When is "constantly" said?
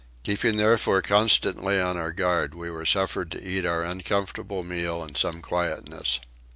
1.03-1.79